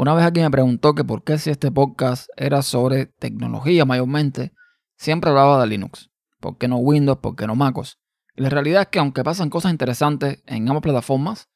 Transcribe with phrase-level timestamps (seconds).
[0.00, 4.54] Una vez alguien me preguntó que por qué si este podcast era sobre tecnología mayormente,
[4.96, 6.08] siempre hablaba de Linux.
[6.40, 7.18] ¿Por qué no Windows?
[7.18, 7.98] ¿Por qué no MacOS?
[8.34, 11.50] Y la realidad es que aunque pasan cosas interesantes en ambas plataformas,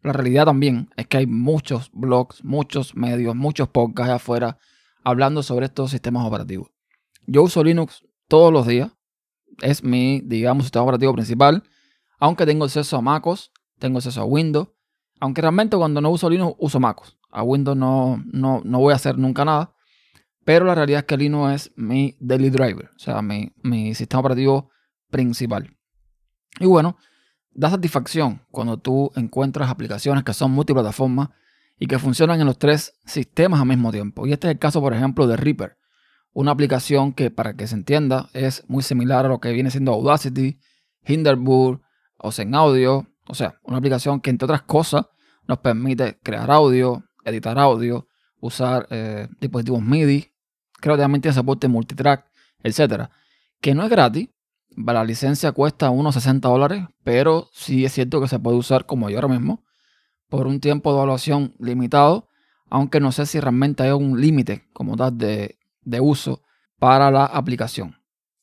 [0.00, 4.56] la realidad también es que hay muchos blogs, muchos medios, muchos podcasts afuera
[5.04, 6.70] hablando sobre estos sistemas operativos.
[7.26, 8.90] Yo uso Linux todos los días.
[9.60, 11.64] Es mi, digamos, sistema operativo principal.
[12.18, 14.68] Aunque tengo acceso a MacOS, tengo acceso a Windows.
[15.20, 17.19] Aunque realmente cuando no uso Linux, uso MacOS.
[17.30, 19.74] A Windows no, no, no voy a hacer nunca nada.
[20.44, 24.20] Pero la realidad es que Linux es mi daily driver, o sea, mi, mi sistema
[24.20, 24.70] operativo
[25.10, 25.76] principal.
[26.58, 26.96] Y bueno,
[27.52, 31.28] da satisfacción cuando tú encuentras aplicaciones que son multiplataformas
[31.78, 34.26] y que funcionan en los tres sistemas al mismo tiempo.
[34.26, 35.76] Y este es el caso, por ejemplo, de Reaper,
[36.32, 39.92] una aplicación que, para que se entienda, es muy similar a lo que viene siendo
[39.92, 40.58] Audacity,
[41.06, 41.80] Hinderburg
[42.18, 43.06] o Zen Audio.
[43.26, 45.06] O sea, una aplicación que, entre otras cosas,
[45.46, 48.06] nos permite crear audio, editar audio,
[48.40, 50.32] usar eh, dispositivos MIDI,
[50.80, 52.26] creo que también tiene soporte multitrack,
[52.62, 53.10] etcétera,
[53.60, 54.28] que no es gratis.
[54.76, 59.10] La licencia cuesta unos 60 dólares, pero sí es cierto que se puede usar como
[59.10, 59.64] yo ahora mismo
[60.30, 62.28] por un tiempo de evaluación limitado,
[62.70, 65.58] aunque no sé si realmente hay un límite como tal de,
[66.00, 66.42] uso
[66.78, 67.96] para la aplicación.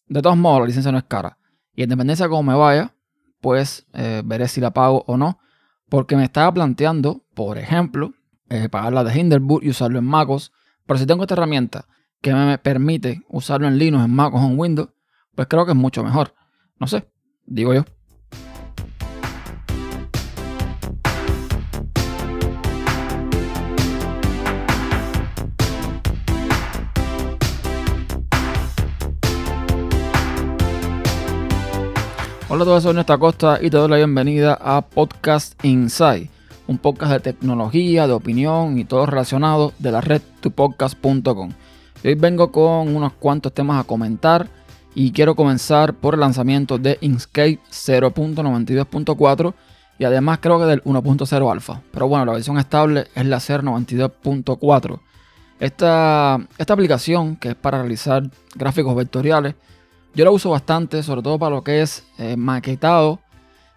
[0.07, 1.39] De todos modos, la licencia no es cara.
[1.73, 2.93] Y en dependencia de cómo me vaya,
[3.41, 5.39] pues eh, veré si la pago o no.
[5.89, 8.13] Porque me estaba planteando, por ejemplo,
[8.49, 10.51] eh, pagar la de Hinderburg y usarlo en MacOS.
[10.85, 11.85] Pero si tengo esta herramienta
[12.21, 14.89] que me permite usarlo en Linux, en Mac o en Windows,
[15.35, 16.33] pues creo que es mucho mejor.
[16.79, 17.07] No sé,
[17.45, 17.85] digo yo.
[32.49, 36.29] Hola a todos, soy Néstor Costa y te doy la bienvenida a Podcast Inside,
[36.67, 41.51] un podcast de tecnología, de opinión y todo relacionado de la red tupodcast.com.
[42.03, 44.47] Hoy vengo con unos cuantos temas a comentar
[44.93, 49.53] y quiero comenzar por el lanzamiento de Inkscape 0.92.4
[49.99, 51.81] y además creo que del 1.0 alfa.
[51.92, 54.99] Pero bueno, la versión estable es la 0.92.4.
[55.59, 58.23] Esta, esta aplicación que es para realizar
[58.55, 59.55] gráficos vectoriales,
[60.13, 63.19] yo la uso bastante, sobre todo para lo que es eh, maquetado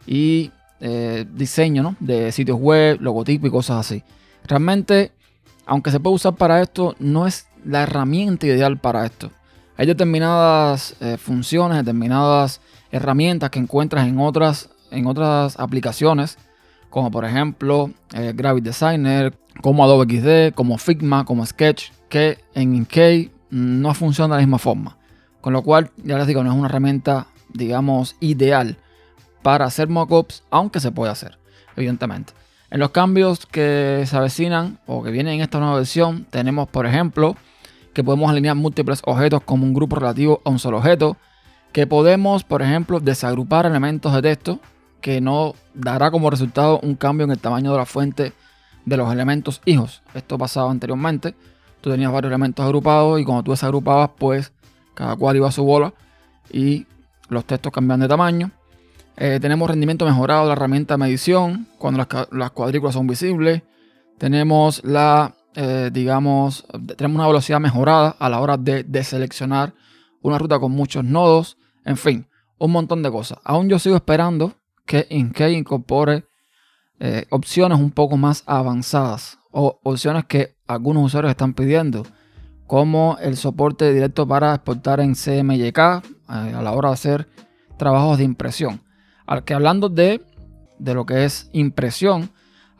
[0.06, 4.02] y eh, diseño de sitios web, logotipos y cosas así.
[4.44, 5.12] Realmente,
[5.66, 9.30] aunque se puede usar para esto, no es la herramienta ideal para esto.
[9.76, 12.60] Hay determinadas eh, funciones, determinadas
[12.90, 16.38] herramientas que encuentras en otras, en otras aplicaciones,
[16.88, 23.30] como por ejemplo eh, Designer, como Adobe XD, como Figma, como Sketch, que en Inkey
[23.50, 24.96] no funciona de la misma forma.
[25.40, 28.76] Con lo cual, ya les digo, no es una herramienta, digamos, ideal
[29.42, 31.38] para hacer mockups, aunque se puede hacer,
[31.76, 32.32] evidentemente.
[32.70, 36.86] En los cambios que se avecinan o que vienen en esta nueva versión, tenemos, por
[36.86, 37.36] ejemplo,
[37.92, 41.16] que podemos alinear múltiples objetos como un grupo relativo a un solo objeto,
[41.72, 44.60] que podemos, por ejemplo, desagrupar elementos de texto,
[45.00, 48.32] que no dará como resultado un cambio en el tamaño de la fuente
[48.84, 50.02] de los elementos hijos.
[50.14, 51.34] Esto pasaba anteriormente.
[51.80, 54.52] Tú tenías varios elementos agrupados y cuando tú desagrupabas, pues
[54.94, 55.94] cada cual iba a su bola
[56.52, 56.86] y
[57.28, 58.50] los textos cambian de tamaño.
[59.20, 63.62] Eh, tenemos rendimiento mejorado de la herramienta de medición cuando las, las cuadrículas son visibles.
[64.18, 66.64] Tenemos la eh, digamos,
[66.96, 69.74] tenemos una velocidad mejorada a la hora de, seleccionar
[70.22, 72.26] una ruta con muchos nodos, en fin,
[72.58, 73.38] un montón de cosas.
[73.42, 74.54] Aún yo sigo esperando
[74.86, 76.24] que Inkey incorpore
[77.00, 82.06] eh, opciones un poco más avanzadas o opciones que algunos usuarios están pidiendo,
[82.66, 87.28] como el soporte directo para exportar en CMYK a la hora de hacer
[87.76, 88.80] trabajos de impresión.
[89.30, 90.22] Al que hablando de,
[90.78, 92.30] de lo que es impresión,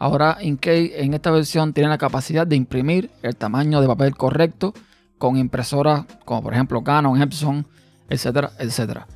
[0.00, 4.72] Ahora Inkey en esta versión tiene la capacidad de imprimir el tamaño de papel correcto
[5.18, 7.66] con impresoras como por ejemplo Canon, Epson,
[8.08, 9.06] etcétera, etcétera.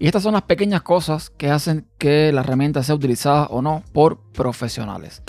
[0.00, 3.84] Y estas son las pequeñas cosas que hacen que la herramienta sea utilizada o no
[3.92, 5.22] por profesionales.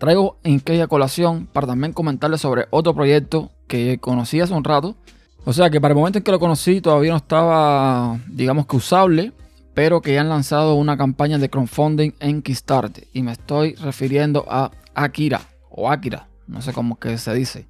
[0.00, 4.96] Traigo Inkey a colación para también comentarles sobre otro proyecto que conocí hace un rato.
[5.44, 8.76] O sea que para el momento en que lo conocí todavía no estaba, digamos que
[8.76, 9.34] usable,
[9.74, 13.06] pero que han lanzado una campaña de crowdfunding en Kickstarter.
[13.12, 15.40] Y me estoy refiriendo a Akira
[15.70, 17.66] o Akira, no sé cómo que se dice.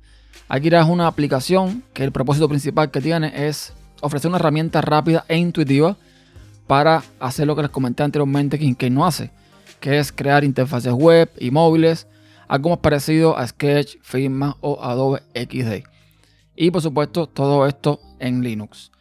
[0.49, 5.25] Akira es una aplicación que el propósito principal que tiene es ofrecer una herramienta rápida
[5.29, 5.97] e intuitiva
[6.67, 9.31] para hacer lo que les comenté anteriormente que no hace,
[9.81, 12.07] que es crear interfaces web y móviles,
[12.49, 15.87] algo más parecido a Sketch, Figma o Adobe XD.
[16.57, 18.92] Y por supuesto todo esto en Linux.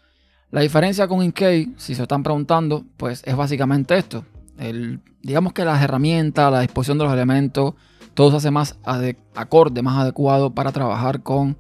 [0.52, 4.26] La diferencia con Inkey, si se están preguntando, pues es básicamente esto.
[4.58, 7.74] El, digamos que las herramientas, la disposición de los elementos
[8.14, 8.78] todo se hace más
[9.34, 11.58] acorde, más adecuado para trabajar con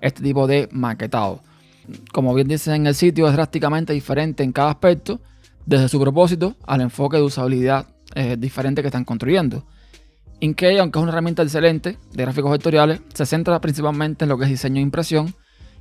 [0.00, 1.42] este tipo de maquetado.
[2.14, 5.20] Como bien dice en el sitio, es drásticamente diferente en cada aspecto,
[5.66, 9.66] desde su propósito al enfoque de usabilidad eh, diferente que están construyendo.
[10.40, 14.44] Inkey, aunque es una herramienta excelente de gráficos vectoriales, se centra principalmente en lo que
[14.44, 15.34] es diseño e impresión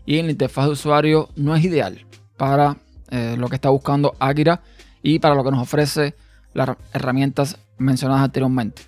[0.06, 2.06] y en la interfaz de usuario no es ideal
[2.40, 2.78] para
[3.12, 4.62] eh, lo que está buscando Akira
[5.04, 6.16] y para lo que nos ofrece
[6.54, 8.82] las herramientas mencionadas anteriormente.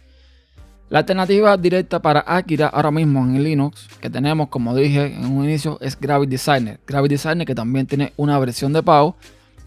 [0.90, 5.44] La alternativa directa para Akira ahora mismo en Linux que tenemos, como dije en un
[5.44, 6.80] inicio, es Gravity Designer.
[6.88, 9.16] Gravity Designer que también tiene una versión de pago,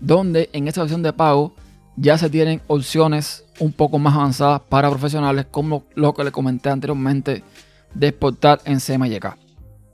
[0.01, 1.55] donde en esta versión de pago
[1.97, 6.71] ya se tienen opciones un poco más avanzadas para profesionales, como lo que le comenté
[6.71, 7.45] anteriormente
[7.95, 9.37] de exportar en CMYK.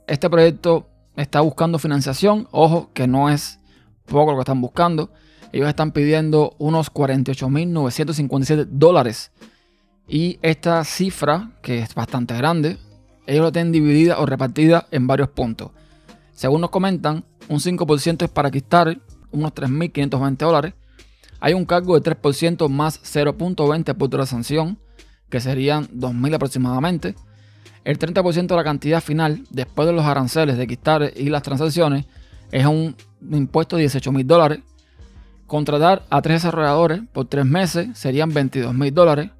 [0.07, 3.60] Este proyecto está buscando financiación, ojo que no es
[4.11, 5.11] poco lo que están buscando.
[5.51, 9.31] Ellos están pidiendo unos 48.957 dólares
[10.07, 12.77] y esta cifra, que es bastante grande,
[13.27, 15.71] ellos lo tienen dividida o repartida en varios puntos.
[16.33, 18.99] Según nos comentan, un 5% es para Kickstarter,
[19.31, 20.73] unos 3.520 dólares.
[21.39, 24.79] Hay un cargo de 3% más 0.20 por la sanción,
[25.29, 27.15] que serían 2.000 aproximadamente.
[27.85, 32.05] El 30% de la cantidad final, después de los aranceles de Kickstarter y las transacciones,
[32.51, 32.97] es un
[33.29, 34.59] impuesto de 18.000 dólares.
[35.47, 39.31] Contratar a tres desarrolladores por tres meses serían 22.000 dólares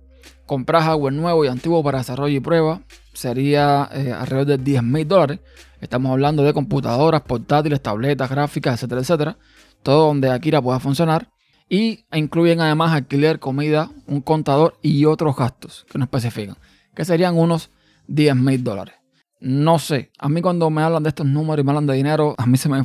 [0.52, 2.82] comprar hardware nuevo y antiguo para desarrollo y prueba
[3.14, 5.40] sería eh, alrededor de 10 mil dólares.
[5.80, 9.38] Estamos hablando de computadoras, portátiles, tabletas, gráficas, etcétera, etcétera.
[9.82, 11.30] Todo donde Akira pueda funcionar.
[11.70, 16.58] Y incluyen además alquiler, comida, un contador y otros gastos que no especifican,
[16.94, 17.72] que serían unos
[18.08, 18.96] 10 mil dólares.
[19.40, 22.36] No sé, a mí cuando me hablan de estos números y me hablan de dinero,
[22.38, 22.84] a mí se me,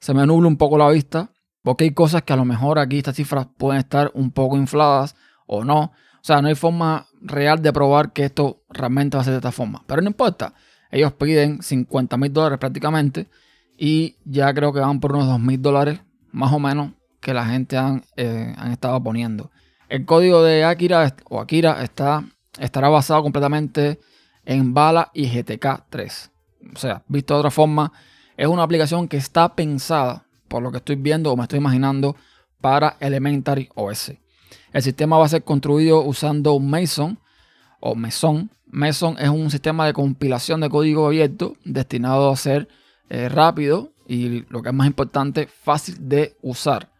[0.00, 1.30] se me nubla un poco la vista,
[1.62, 5.16] porque hay cosas que a lo mejor aquí estas cifras pueden estar un poco infladas
[5.46, 5.80] o no.
[5.80, 9.38] O sea, no hay forma real de probar que esto realmente va a ser de
[9.38, 9.82] esta forma.
[9.86, 10.54] Pero no importa.
[10.90, 13.28] Ellos piden 50 mil dólares prácticamente.
[13.76, 16.00] Y ya creo que van por unos 2 mil dólares,
[16.32, 19.50] más o menos, que la gente han, eh, han estado poniendo.
[19.88, 22.24] El código de Akira o Akira está,
[22.58, 24.00] estará basado completamente
[24.44, 26.30] en Bala y GTK 3.
[26.74, 27.92] O sea, visto de otra forma,
[28.38, 32.16] es una aplicación que está pensada, por lo que estoy viendo o me estoy imaginando,
[32.60, 34.12] para Elementary OS.
[34.72, 37.18] El sistema va a ser construido usando Mason
[37.80, 38.48] o Meson.
[38.66, 42.68] Meson es un sistema de compilación de código abierto destinado a ser
[43.10, 46.92] eh, rápido y lo que es más importante, fácil de usar.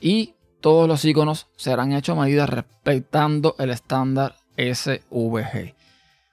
[0.00, 5.74] Y todos los iconos serán hechos a medida respetando el estándar SVG.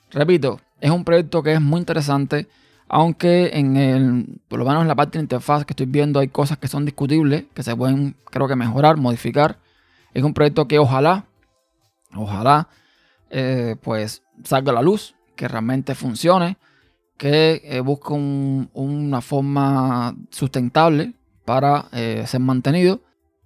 [0.09, 2.47] Repito, es un proyecto que es muy interesante,
[2.93, 6.27] aunque en el, por lo menos en la parte de interfaz que estoy viendo hay
[6.27, 9.59] cosas que son discutibles, que se pueden creo que mejorar, modificar.
[10.13, 11.23] Es un proyecto que ojalá,
[12.13, 12.67] ojalá,
[13.29, 16.57] eh, pues salga a la luz, que realmente funcione,
[17.15, 21.13] que eh, busque una forma sustentable
[21.45, 22.99] para eh, ser mantenido,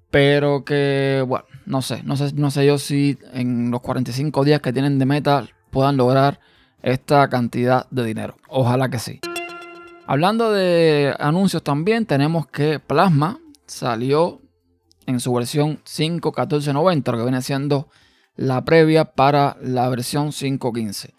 [0.10, 4.60] pero que, bueno, no sé, no sé, no sé yo si en los 45 días
[4.62, 6.40] que tienen de meta puedan lograr
[6.82, 8.38] esta cantidad de dinero.
[8.48, 9.20] Ojalá que sí.
[10.08, 14.40] Hablando de anuncios también, tenemos que Plasma salió
[15.08, 17.88] en su versión 5.14.90, lo que viene siendo
[18.36, 21.10] la previa para la versión 5.15.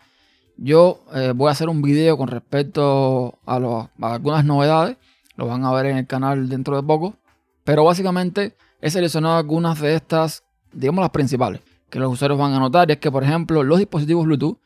[0.56, 4.96] Yo eh, voy a hacer un video con respecto a, algunas novedades,
[5.34, 7.16] lo van a ver en el canal dentro de poco,
[7.64, 12.60] pero básicamente he seleccionado algunas de estas, digamos las principales, que los usuarios van a
[12.60, 14.58] notar, y es que por ejemplo los dispositivos Bluetooth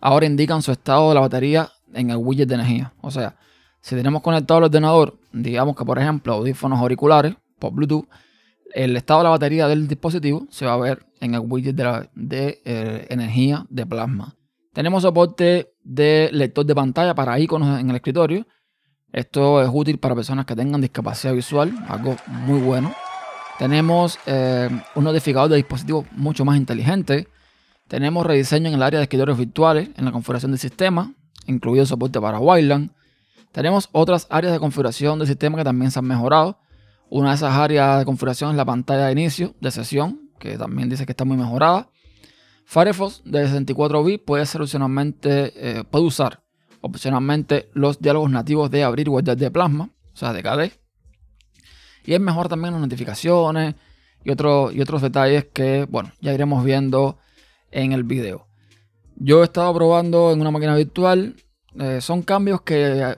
[0.00, 2.92] ahora indican su estado de la batería en el widget de energía.
[3.00, 3.36] O sea,
[3.84, 8.06] si tenemos conectado el ordenador, digamos que por ejemplo audífonos auriculares por Bluetooth,
[8.72, 12.62] el estado de la batería del dispositivo se va a ver en el widget de,
[12.64, 14.36] eh, energía de plasma.
[14.72, 18.46] Tenemos soporte de lector de pantalla para iconos en el escritorio.
[19.12, 22.94] Esto es útil para personas que tengan discapacidad visual, algo muy bueno.
[23.58, 27.28] Tenemos eh, un notificador de dispositivos mucho más inteligente.
[27.86, 31.12] Tenemos rediseño en el área de escritorios virtuales, en la configuración del sistema,
[31.46, 32.90] incluido soporte para Wildland.
[33.54, 36.58] Tenemos otras áreas de configuración del sistema que también se han mejorado,
[37.08, 40.88] una de esas áreas de configuración es la pantalla de inicio de sesión, que también
[40.88, 41.88] dice que está muy mejorada.
[42.64, 46.42] Firefox de 64 bits puede ser opcionalmente, eh, puede usar
[46.80, 50.76] opcionalmente los diálogos nativos de abrir web de Plasma, o sea, de KD.
[52.06, 53.76] Y es mejor también las notificaciones
[54.24, 57.18] y, y otros detalles que, bueno, ya iremos viendo
[57.70, 58.48] en el video.
[59.14, 61.36] Yo he estado probando en una máquina virtual.
[61.78, 63.16] Eh, son cambios que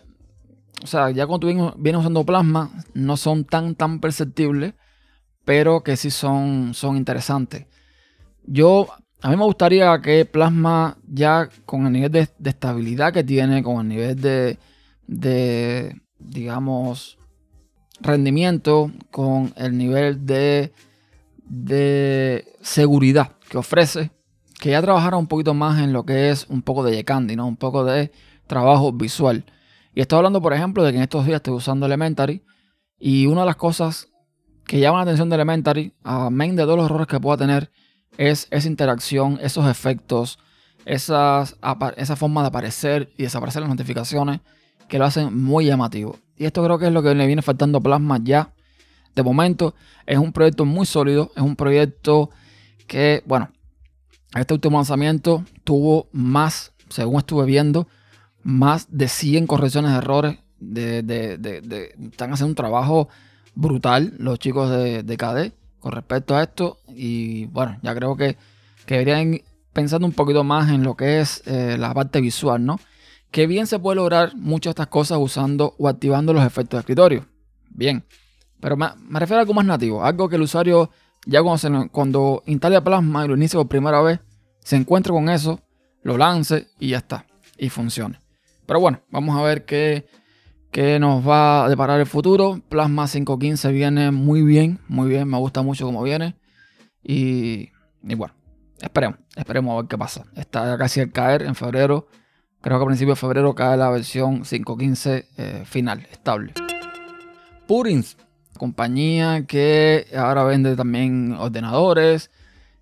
[0.82, 4.74] o sea, ya cuando tú vienes usando plasma, no son tan, tan perceptibles,
[5.44, 7.66] pero que sí son, son interesantes.
[8.44, 8.88] Yo
[9.22, 13.80] a mí me gustaría que Plasma ya con el nivel de, estabilidad que tiene, con
[13.80, 14.58] el nivel de,
[15.06, 17.18] de, digamos,
[18.00, 20.72] rendimiento, con el nivel de,
[21.44, 24.10] de seguridad que ofrece,
[24.60, 27.46] que ya trabajara un poquito más en lo que es un poco de Candy, ¿no?
[27.46, 28.12] Un poco de
[28.46, 29.44] trabajo visual.
[29.96, 32.42] Y estoy hablando, por ejemplo, de que en estos días estoy usando Elementary
[32.98, 34.08] y una de las cosas
[34.66, 37.70] que llama la atención de Elementary, a main de todos los errores que pueda tener,
[38.18, 40.38] es esa interacción, esos efectos,
[40.84, 41.56] esas,
[41.96, 44.40] esa forma de aparecer y desaparecer las notificaciones
[44.86, 46.18] que lo hacen muy llamativo.
[46.36, 48.52] Y esto creo que es lo que le viene faltando a Plasma ya.
[49.14, 49.74] De momento
[50.04, 52.28] es un proyecto muy sólido, es un proyecto
[52.86, 53.48] que, bueno,
[54.38, 57.88] este último lanzamiento tuvo más, según estuve viendo,
[58.46, 60.38] más de 100 correcciones de errores.
[60.60, 63.08] Están haciendo un trabajo
[63.56, 66.78] brutal los chicos de, de KD con respecto a esto.
[66.88, 68.36] Y bueno, ya creo que,
[68.86, 69.40] deberían
[69.72, 72.78] pensando un poquito más en lo que es eh, la parte visual, ¿no?
[73.32, 76.80] Que bien se puede lograr muchas de estas cosas usando o activando los efectos de
[76.80, 77.26] escritorio.
[77.68, 78.04] Bien,
[78.60, 80.90] pero me, refiero a algo más nativo, algo que el usuario
[81.26, 84.20] ya cuando, cuando instale Plasma y lo inicie por primera vez,
[84.60, 85.60] se encuentre con eso,
[86.04, 87.26] lo lance y ya está,
[87.58, 88.25] y funcione.
[88.66, 90.06] Pero bueno, vamos a ver qué,
[90.70, 92.60] qué nos va a deparar el futuro.
[92.68, 96.36] Plasma 515 viene muy bien, muy bien, me gusta mucho cómo viene.
[97.02, 97.70] Y,
[98.02, 98.34] y bueno,
[98.80, 100.24] esperemos, esperemos a ver qué pasa.
[100.34, 102.08] Está casi al caer en febrero.
[102.60, 106.52] Creo que a principios de febrero cae la versión 5.15 eh, final, estable.
[107.68, 108.16] Purins,
[108.56, 112.30] compañía que ahora vende también ordenadores,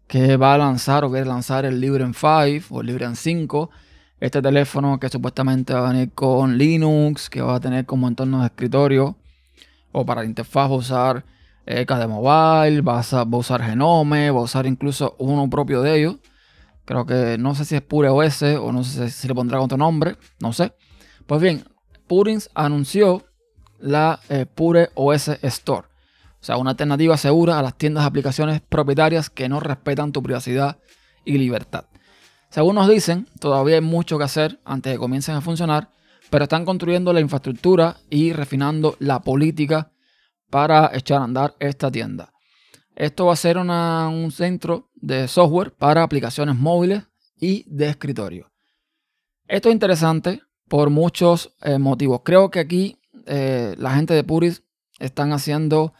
[0.06, 3.70] que va a lanzar o quiere lanzar el Librem 5 o el Librem 5.
[4.24, 8.40] Este teléfono que supuestamente va a venir con Linux, que va a tener como entorno
[8.40, 9.18] de escritorio
[9.92, 11.26] o para la interfaz usar
[11.66, 16.16] eh, KD Mobile, va a, usar Genome, va a usar incluso uno propio de ellos.
[16.86, 19.76] Creo que no sé si es Pure OS o no sé si le pondrá otro
[19.76, 20.72] nombre, no sé.
[21.26, 21.62] Pues bien,
[22.06, 23.26] Purins anunció
[23.78, 25.86] la eh, Pure OS Store.
[26.40, 30.22] O sea, una alternativa segura a las tiendas de aplicaciones propietarias que no respetan tu
[30.22, 30.78] privacidad
[31.26, 31.84] y libertad.
[32.54, 35.90] Según nos dicen, todavía hay mucho que hacer antes de que comiencen a funcionar,
[36.30, 39.90] pero están construyendo la infraestructura y refinando la política
[40.50, 42.32] para echar a andar esta tienda.
[42.94, 47.02] Esto va a ser un centro de software para aplicaciones móviles
[47.40, 48.52] y de escritorio.
[49.48, 52.20] Esto es interesante por muchos eh, motivos.
[52.22, 54.62] Creo que aquí eh, la gente de Puris
[55.00, 55.92] están haciendo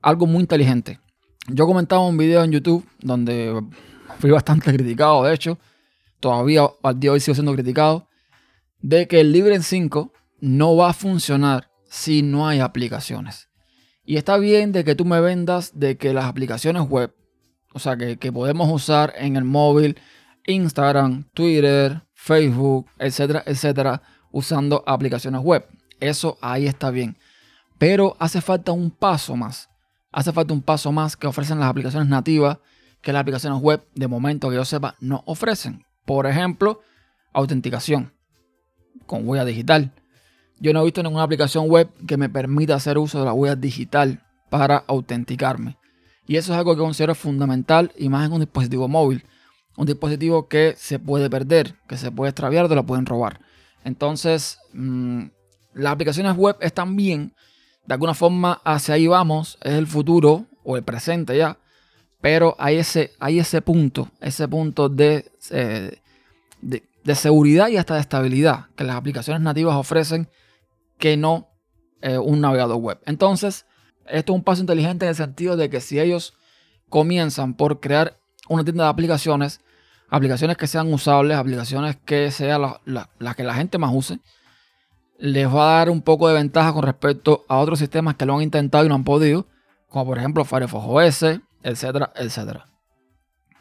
[0.00, 1.00] algo muy inteligente.
[1.48, 3.62] Yo comentaba un video en YouTube donde
[4.20, 5.58] fui bastante criticado, de hecho,
[6.20, 8.08] todavía al día de hoy sigo siendo criticado,
[8.80, 13.48] de que el Libre 5 no va a funcionar si no hay aplicaciones.
[14.04, 17.14] Y está bien de que tú me vendas de que las aplicaciones web,
[17.74, 20.00] o sea, que, podemos usar en el móvil,
[20.46, 25.66] Instagram, Twitter, Facebook, etcétera, etcétera, usando aplicaciones web.
[26.00, 27.18] Eso ahí está bien.
[27.76, 29.68] Pero hace falta un paso más.
[30.10, 32.58] Hace falta un paso más que ofrecen las aplicaciones nativas
[33.02, 35.84] que las aplicaciones web, de momento que yo sepa, no ofrecen.
[36.08, 36.80] Por ejemplo,
[37.34, 38.14] autenticación
[39.04, 39.92] con huella digital.
[40.58, 43.56] Yo no he visto ninguna aplicación web que me permita hacer uso de la huella
[43.56, 45.76] digital para autenticarme.
[46.26, 49.22] Y eso es algo que considero fundamental y más en un dispositivo móvil.
[49.76, 53.42] Un dispositivo que se puede perder, que se puede extraviar, te lo pueden robar.
[53.84, 55.24] Entonces, mm,
[55.74, 57.34] las aplicaciones web están bien.
[57.84, 59.58] De alguna forma, hacia ahí vamos.
[59.60, 61.58] Es el futuro o el presente ya.
[62.20, 66.00] Pero hay ese, hay ese punto, ese punto de, eh,
[66.60, 70.28] de, de seguridad y hasta de estabilidad que las aplicaciones nativas ofrecen
[70.98, 71.48] que no
[72.00, 72.98] eh, un navegador web.
[73.06, 73.66] Entonces,
[74.06, 76.34] esto es un paso inteligente en el sentido de que si ellos
[76.88, 79.60] comienzan por crear una tienda de aplicaciones,
[80.08, 84.20] aplicaciones que sean usables, aplicaciones que sean las que la gente más use,
[85.18, 88.36] les va a dar un poco de ventaja con respecto a otros sistemas que lo
[88.36, 89.46] han intentado y no han podido,
[89.88, 92.68] como por ejemplo Firefox OS, etcétera, etcétera.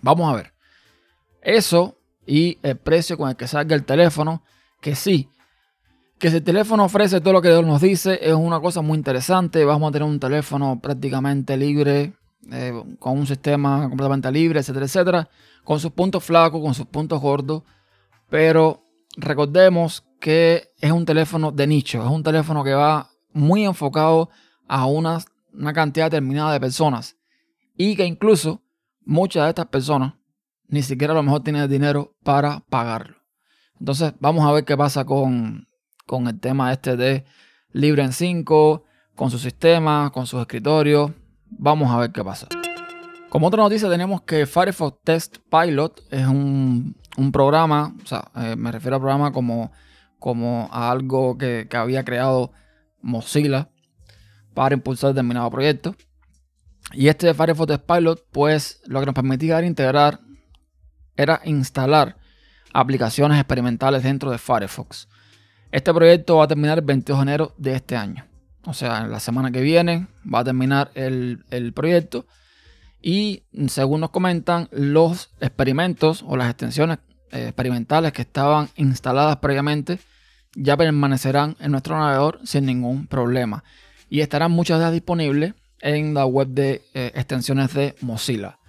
[0.02, 0.54] Vamos a ver.
[1.42, 4.44] Eso y el precio con el que salga el teléfono,
[4.82, 5.30] que sí,
[6.20, 9.64] que si el teléfono ofrece todo lo que nos dice es una cosa muy interesante.
[9.66, 12.14] Vamos a tener un teléfono prácticamente libre,
[12.52, 15.30] eh, con un sistema completamente libre, etcétera, etcétera,
[15.64, 17.64] con sus puntos flacos, con sus puntos gordos.
[18.30, 18.84] Pero
[19.16, 24.30] recordemos que es un teléfono de nicho, es un teléfono que va muy enfocado
[24.68, 25.20] a una,
[25.54, 27.17] una cantidad determinada de personas
[27.78, 28.64] y que incluso
[29.06, 30.16] muchas de estas personas
[30.68, 33.18] ni siquiera a lo mejor tienen dinero para pagarlo.
[33.80, 35.68] Entonces vamos a ver qué pasa con,
[36.06, 37.26] con el tema este de
[37.72, 38.84] Libre en 5,
[39.16, 41.12] con su sistema, con sus escritorios.
[41.50, 42.48] Vamos a ver qué pasa.
[43.30, 46.96] Como otra noticia tenemos que Firefox Test Pilot es un,
[47.32, 49.72] programa, o sea, eh, me refiero al programa como,
[50.18, 52.52] como a algo que, que había creado
[53.02, 53.70] Mozilla
[54.54, 55.96] para impulsar determinado proyecto.
[56.94, 60.22] Y este Firefox Pilot, pues lo que nos permitía integrar,
[61.16, 62.18] era instalar
[62.74, 65.08] aplicaciones experimentales dentro de Firefox.
[65.72, 68.26] Este proyecto va a terminar el 22 de enero de este año.
[68.66, 72.26] O sea, la semana que viene va a terminar el, el proyecto.
[73.02, 77.00] Y según nos comentan, los experimentos o las extensiones
[77.32, 80.00] eh, experimentales que estaban instaladas previamente
[80.56, 83.64] ya permanecerán en nuestro navegador sin ningún problema.
[84.10, 88.60] Y estarán muchas de disponibles en la web de eh, extensiones de Mozilla.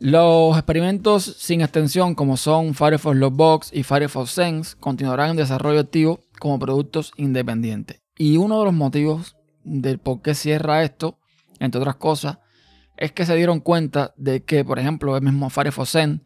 [0.00, 6.20] Los experimentos sin extensión como son Firefox Logbox y Firefox Sense continuarán en desarrollo activo
[6.38, 8.02] como productos independientes.
[8.18, 11.18] Y uno de los motivos del por qué cierra esto,
[11.58, 12.38] entre otras cosas,
[12.96, 16.24] es que se dieron cuenta de que, por ejemplo, el mismo Firefox Sense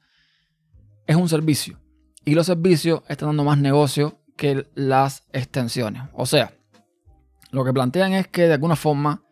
[1.06, 1.78] es un servicio.
[2.24, 6.02] Y los servicios están dando más negocio que las extensiones.
[6.14, 6.57] O sea,
[7.50, 9.22] lo que plantean es que de alguna forma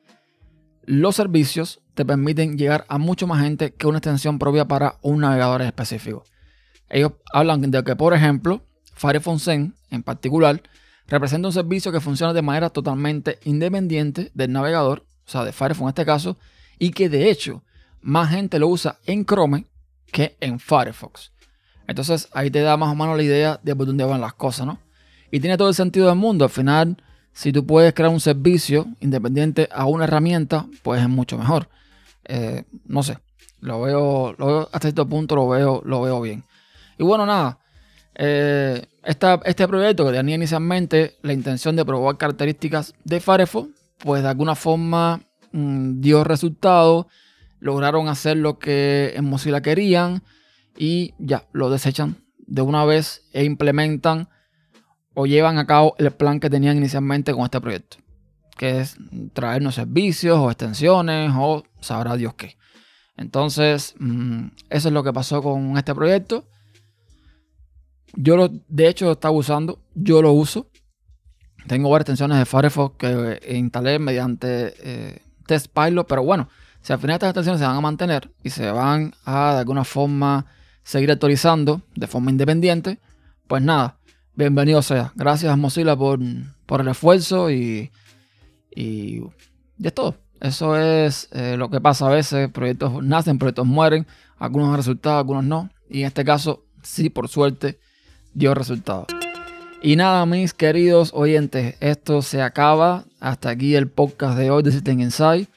[0.85, 5.21] los servicios te permiten llegar a mucho más gente que una extensión propia para un
[5.21, 6.25] navegador específico.
[6.89, 8.63] Ellos hablan de que, por ejemplo,
[8.95, 10.63] Firefox Zen en particular
[11.09, 15.83] representa un servicio que funciona de manera totalmente independiente del navegador, o sea, de Firefox
[15.83, 16.39] en este caso,
[16.79, 17.63] y que de hecho
[18.01, 19.67] más gente lo usa en Chrome
[20.13, 21.33] que en Firefox.
[21.89, 24.67] Entonces ahí te da más o menos la idea de por dónde van las cosas,
[24.67, 24.79] ¿no?
[25.31, 26.45] Y tiene todo el sentido del mundo.
[26.45, 26.97] Al final,
[27.37, 31.69] si tú puedes crear un servicio independiente a una herramienta, pues es mucho mejor.
[32.25, 33.19] Eh, no sé,
[33.61, 34.31] lo veo,
[34.73, 36.45] hasta cierto punto lo veo, lo veo bien.
[36.99, 37.59] Y bueno, nada,
[38.15, 44.31] eh, este proyecto que tenía inicialmente la intención de probar características de Firefox, pues de
[44.31, 45.21] alguna forma
[45.53, 47.07] mm, dio resultado,
[47.61, 50.23] lograron hacer lo que en Mozilla querían
[50.75, 52.17] y ya lo desechan
[52.47, 54.31] de una vez e implementan
[55.19, 57.97] o llevan a cabo el plan que tenían inicialmente con este proyecto,
[58.59, 58.99] que es
[59.33, 62.59] traernos servicios o extensiones o sabrá Dios qué.
[63.17, 66.47] Entonces, mm, eso es lo que pasó con este proyecto.
[68.15, 70.69] Yo lo, de hecho, lo estaba usando, yo lo uso.
[71.67, 76.51] Tengo varias extensiones de Firefox que instalé mediante eh, Test Pilot, pero bueno,
[76.83, 79.85] si al final estas extensiones se van a mantener y se van a de alguna
[79.85, 80.45] forma
[80.83, 83.01] seguir actualizando de forma independiente,
[83.49, 83.97] pues nada,
[84.37, 85.13] bienvenido sea.
[85.17, 86.21] Gracias Mozilla por,
[86.67, 87.91] por el esfuerzo y,
[88.75, 89.23] y,
[89.83, 90.17] es todo.
[90.41, 92.51] Eso es eh, lo que pasa a veces.
[92.51, 94.07] Proyectos nacen, proyectos mueren.
[94.39, 95.71] Algunos han resultado, algunos no.
[95.89, 97.81] Y en este caso, sí, por suerte,
[98.35, 99.07] dio resultado.
[99.83, 103.05] Y nada, mis queridos oyentes, esto se acaba.
[103.19, 105.49] Hasta aquí el podcast de hoy de System Insight.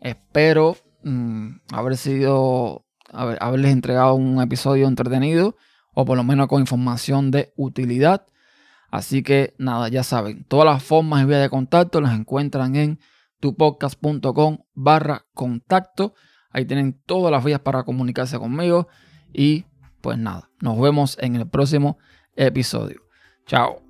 [0.00, 5.56] Espero mm, haber sido, haberles entregado un episodio entretenido
[5.98, 8.26] o por lo menos con información de utilidad.
[8.90, 13.00] Así que nada, ya saben, todas las formas y vías de contacto las encuentran en
[13.40, 16.14] tupodcast.com barra contacto.
[16.50, 18.88] Ahí tienen todas las vías para comunicarse conmigo.
[19.32, 19.64] Y
[20.02, 21.98] pues nada, nos vemos en el próximo
[22.36, 23.00] episodio.
[23.46, 23.85] Chao.